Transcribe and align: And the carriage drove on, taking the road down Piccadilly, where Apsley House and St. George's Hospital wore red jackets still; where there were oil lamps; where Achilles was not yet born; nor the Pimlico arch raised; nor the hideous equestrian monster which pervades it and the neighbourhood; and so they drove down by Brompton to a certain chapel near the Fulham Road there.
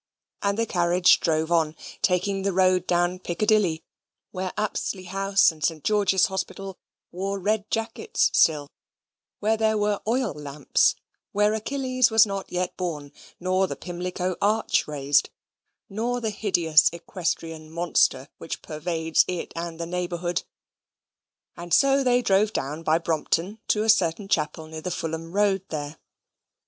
And 0.41 0.57
the 0.57 0.65
carriage 0.65 1.19
drove 1.19 1.51
on, 1.51 1.75
taking 2.01 2.41
the 2.41 2.53
road 2.53 2.87
down 2.87 3.19
Piccadilly, 3.19 3.83
where 4.31 4.51
Apsley 4.57 5.03
House 5.03 5.51
and 5.51 5.63
St. 5.63 5.83
George's 5.83 6.25
Hospital 6.25 6.79
wore 7.11 7.37
red 7.39 7.69
jackets 7.69 8.31
still; 8.33 8.71
where 9.41 9.57
there 9.57 9.77
were 9.77 10.01
oil 10.07 10.33
lamps; 10.33 10.95
where 11.33 11.53
Achilles 11.53 12.09
was 12.09 12.25
not 12.25 12.51
yet 12.51 12.75
born; 12.77 13.11
nor 13.39 13.67
the 13.67 13.75
Pimlico 13.75 14.35
arch 14.41 14.87
raised; 14.87 15.29
nor 15.87 16.19
the 16.19 16.31
hideous 16.31 16.89
equestrian 16.91 17.69
monster 17.69 18.27
which 18.39 18.63
pervades 18.63 19.23
it 19.27 19.53
and 19.55 19.79
the 19.79 19.85
neighbourhood; 19.85 20.41
and 21.55 21.75
so 21.75 22.03
they 22.03 22.23
drove 22.23 22.53
down 22.53 22.81
by 22.81 22.97
Brompton 22.97 23.59
to 23.67 23.83
a 23.83 23.87
certain 23.89 24.27
chapel 24.27 24.65
near 24.65 24.81
the 24.81 24.89
Fulham 24.89 25.31
Road 25.31 25.61
there. 25.69 25.99